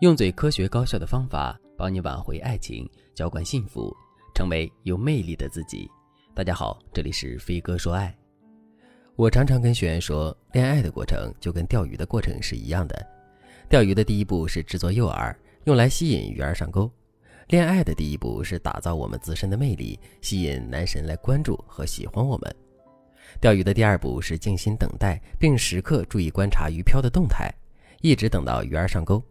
[0.00, 3.96] 用最科学高效的方法帮你挽回爱情，浇灌幸福，
[4.34, 5.90] 成为有魅力的自己。
[6.34, 8.14] 大家好，这里是飞哥说爱。
[9.14, 13.06] 我常常跟学员说，恋爱的过程就跟钓鱼的过程是一样的。
[13.70, 16.90] 钓鱼的第一步是制作诱饵，用来吸引鱼儿上钩；
[17.48, 22.56] 恋爱的第一步是打造我们自身的魅力，吸引男神来关注和喜欢我们。
[23.40, 27.50] 钓鱼的第二步是静心等待，并时刻注意观察鱼漂的动态，
[28.02, 29.24] 一直等到鱼儿上钩。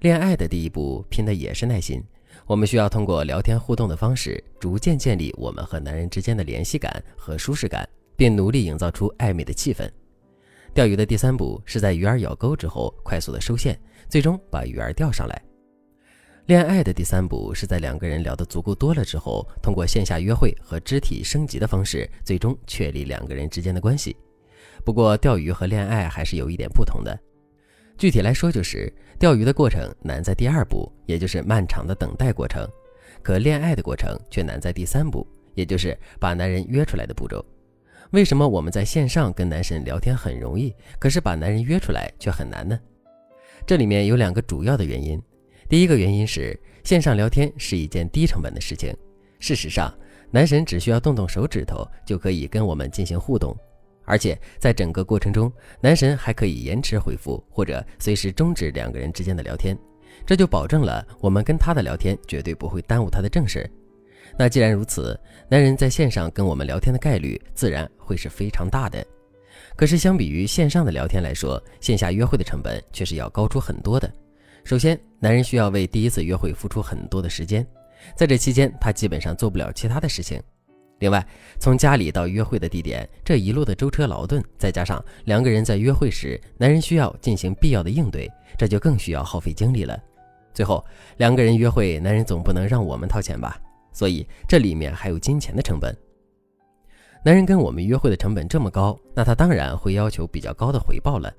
[0.00, 2.02] 恋爱的第一步拼的也是耐心，
[2.46, 7.86] 我们需要通过聊天互动的方式，逐渐建立我们和男人之间的联系感和舒适感，
[8.16, 9.86] 并努力营造出暧昧的气氛。
[10.72, 13.78] 钓鱼的第三步是在鱼儿咬钩之后快速的收线，
[14.08, 15.42] 最终把鱼儿钓上来。
[16.46, 24.16] 恋爱的第三步是在两个人聊得足够多了之后，通过线下约会和肢体升级的方式，最终确立两个人之间的关系。
[24.82, 27.20] 不过，钓鱼和恋爱还是有一点不同的。
[28.00, 32.66] 具体来说，就是钓鱼的过程难在第二步，也就是漫长的等待过程；
[33.22, 37.44] 可恋爱的过程却难在第三步，也就是把男人约出来的步骤。
[38.12, 42.80] 为什么我们在线上跟男神聊天很容易，可是把男人约出来却很难呢？
[43.66, 45.20] 这里面有两个主要的原因。
[45.68, 48.96] 第一个原因是线上聊天是一件低成本的事情，
[49.40, 49.94] 事实上，
[50.30, 53.54] 男神只需要动动手指头就可以跟我们进行互动。
[54.04, 59.76] 而且在整个过程中，男神还可以延迟回复或者随时终止两个人之间的聊天，
[60.26, 63.68] 这就保证了我们跟他的聊天绝对不会耽误他的正事。
[64.38, 69.04] 那既然如此，男人在线上跟我们聊天的概率自然会是非常大的。
[69.76, 74.10] 可是相比于线上的聊天来说，线下约会的成本却是要高出很多的。
[74.64, 77.66] 首先，男人需要为第一次约会付出很多的时间，
[78.14, 80.40] 在这期间他基本上做不了其他的事情。
[81.00, 81.26] 另外，
[81.58, 89.98] 从家里到约会的地点，这一路的舟车劳顿，再加上两个人在约会时，男人需要进行必要的应对，这就更需要耗费精力了。
[90.52, 90.84] 最后，
[91.16, 93.58] 两个人约会，男人总不能让我们掏钱吧？
[93.92, 95.96] 所以这里面还有金钱的成本。
[97.24, 101.32] 男人跟我们约会的成本这么高，那他当然会要求比较高的回报了。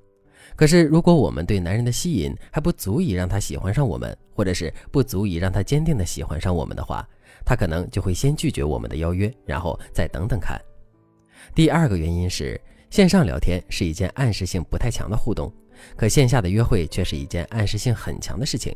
[0.55, 7.07] 可是，如果我们对男人的吸引还不足以让他喜欢上我们，或者是不足以让他坚定的喜欢上我们的话，
[7.46, 10.59] 他可能就会先拒绝我们的邀约，然后再等等看。
[11.56, 12.59] 第二个原因是，
[12.90, 15.52] 线上聊天是一件暗示性不太强的互动，
[15.96, 18.75] 可线下的约会却是一件暗示性很强的事情。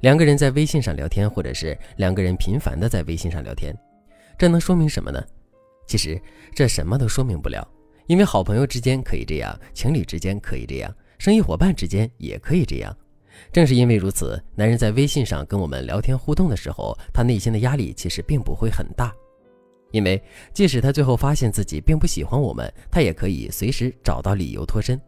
[0.00, 3.74] 两个人在微信上聊天，或者是两个人频繁的在微信上聊天，
[4.36, 5.22] 这能说明什么呢？
[5.86, 6.20] 其实
[6.54, 7.66] 这什么都说明不了，
[8.06, 12.96] 因为好朋友之间可以这样，情侣之间可以这样，生意伙伴之间也可以这样。
[13.52, 19.14] 正是因为如此，男人在微信上跟我们聊天互动的时候，他内心的压力其实并不会很大，
[19.90, 20.22] 因为
[20.52, 25.00] 即使他最后发现自己并不喜欢我们，他也可以随时找到理由脱身。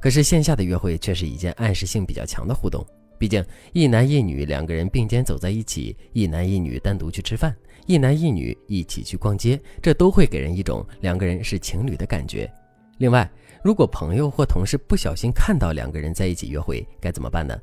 [0.00, 2.84] 可是线下的约会却是一件暗示性比较强的互动，
[3.18, 7.54] 毕竟一男一女两个人并肩走在一起，一男一女单独去吃饭，
[7.86, 12.50] 一男一女一起去逛街，这都会给人一种两个人是情侣的感觉。
[12.98, 13.28] 另外，
[13.62, 17.58] 如果朋友或同事不小心看到两个人在一起约会，该怎么办呢？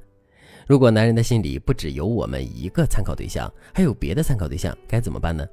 [0.67, 5.45] 如果男人的心里不只有我们一个参考对象，还有别的参考对象，该怎么办呢？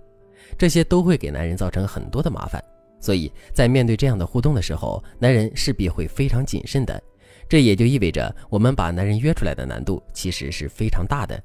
[0.56, 2.62] 这些都会给男人造成很多的麻烦，
[3.00, 7.00] 所以在面对这样的互动的时候，男人势必会非常谨慎的。
[7.48, 11.42] 这也就意味着我们把男人约出来的难度其实是非常大的。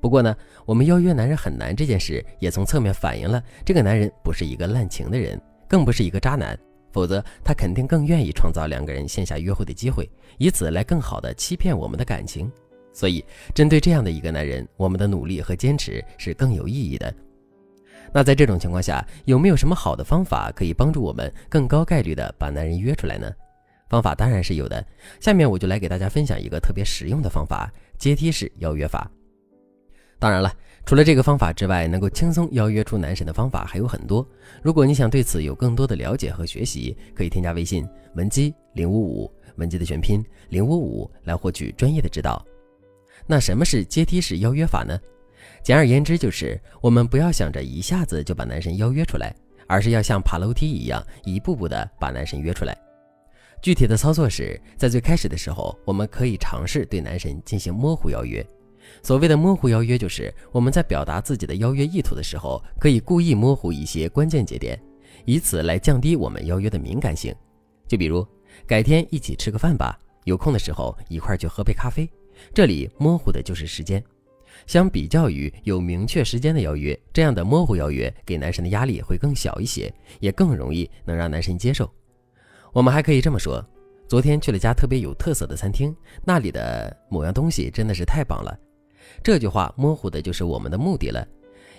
[0.00, 6.58] 不过呢，我们邀约男人很难这件事，也从侧面反映了这个男人不是一个滥情的人，更不是一个渣男。
[6.92, 10.08] 否则，他肯定更愿意创造两个人线下约会的机会，
[10.38, 12.50] 以此来更好的欺骗我们的感情。
[12.92, 13.24] 所以，
[13.54, 17.14] 针对这样的一个男人，我们的努力和坚持是更有意义的。
[18.12, 23.30] 那在这种情况下，有没有什么好的方法可以帮助我们更高概率的把男人约出来呢？
[23.88, 24.84] 方法当然是有的。
[25.20, 29.10] 下面我就来给大家分享一个特别实用的方法——阶梯式邀约法。
[30.20, 30.54] 当然了。
[30.86, 34.26] 除了这个方法之外，能够轻松邀约出男神的方法还有很多。
[34.62, 42.44] 如果你想对此有更多的了解和学习，可以添加微信文姬零五五，文姬的全拼零五五，来获取专业的指导。
[43.26, 44.98] 那什么是阶梯式邀约法呢？
[45.62, 49.34] 简而言之，就是我们不要想着一下子就把男神邀约出来，
[49.68, 52.76] 而是要像爬楼梯一样，一步步的把男神约出来。
[53.62, 58.44] 具体的操作是在最开始的时候，我们可以尝试对男神进行模糊邀约。
[59.02, 64.80] 所谓的模糊邀约，就是我们在表达自己的邀约意图的时候，可以故意模糊一些关键节点，
[65.24, 67.34] 以此来降低我们邀约的敏感性。
[67.88, 68.26] 就比如，
[68.66, 72.08] 改天一起吃个饭吧，有空的时候一块去喝杯咖啡。
[72.54, 74.02] 这里模糊的就是时间。
[74.66, 81.90] 相比较于有明确时间的邀约，这样的模糊邀约给男神的压力会更小一些，也更容易能让男神接受。
[82.72, 83.64] 我们还可以这么说。
[84.06, 85.94] 昨天去了家特别有特色的餐厅，
[86.24, 88.58] 那里的某样东西真的是太棒了。
[89.22, 91.26] 这句话模糊的就是我们的目的了，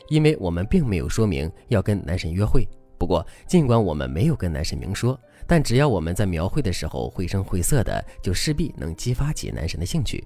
[0.10, 2.68] 因为我们并没有说明要跟男神约会。
[2.98, 10.24] 不过，尽管我们没有跟男神明说，但只要我们在描绘的时候绘声绘色的，就势必能激发起男神的兴趣。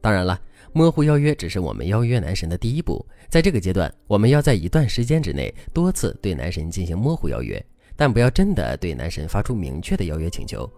[0.00, 0.40] 当然了，
[0.72, 7.60] 模糊邀约只是我们邀约男神的第一步，在这个阶段，我们要在一段时间之内多次对男神进行模糊邀约，
[7.96, 10.70] 但不要真的对男神发出明确的邀约请求。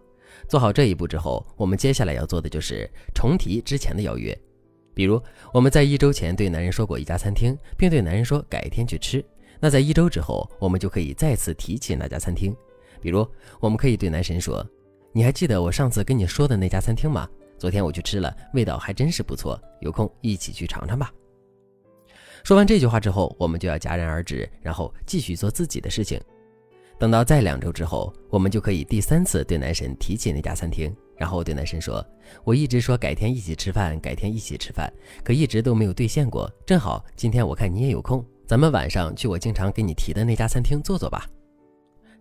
[0.48, 4.34] 做好这一步之后，我们接下来要做的就是重提之前的邀约。
[4.98, 5.22] 比如，
[5.54, 9.24] 我们在一周前对男人说过一家餐厅，并对男人说改天去吃。
[9.60, 12.52] 那在一周之后，我们就可以再次提起那家餐厅。
[13.00, 13.24] 比如，
[13.60, 14.68] 我们可以对男神说
[15.14, 17.28] ：“你还记得我上次跟你说的那家餐厅吗？
[17.58, 21.12] 昨天我去吃了，味道还真是不错，有空一起去尝尝吧。”
[22.42, 26.20] 说完这句话之后，我们就要戛然而止，然后继续做自己的事情。
[26.98, 30.94] 等到再两周之后，我们就可以第三次对男神提起那家餐厅。
[31.16, 32.04] 然后对男神说
[32.44, 34.88] ：“我一直说改天一起吃饭，改天一起吃饭，
[35.24, 36.48] 可一直都没有兑现过。
[36.64, 41.26] 正好今天我看你也有空，咱们晚上去我经常给你提的那家餐厅坐坐吧。”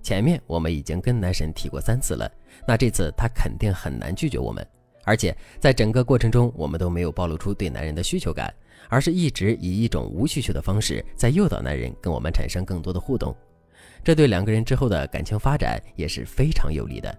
[0.02, 2.32] 前面我们已经跟男神提过三次了，
[2.68, 4.66] 那这次他肯定很难拒绝我们。
[5.04, 8.52] 而且在整个过程中，我们都没有暴露出对男人的需求感，
[8.90, 13.36] 而是一直以一种无需求的方式在诱导男人跟我们产生更多的互动，
[14.04, 17.18] 这对两个人之后的感情发展也是非常有利的。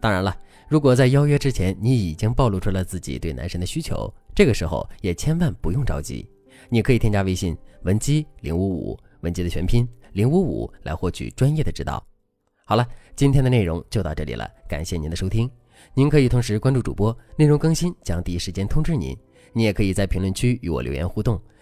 [0.00, 0.36] 当然了。
[0.66, 6.26] 如果在邀约之前你已经暴露出了自己对男神的需求，这个时候也千万不用着急，
[6.70, 12.02] 你可以添加微信文姬零五五，文姬的全拼零五五来获取专业的指导。
[12.64, 15.48] 好了，今天的内容就到这里了，感谢您的收听。
[15.92, 19.14] 您可以同时关注主播，内容更新将第一时间通知您。
[19.52, 21.40] 你也可以在评论区与我留言互动，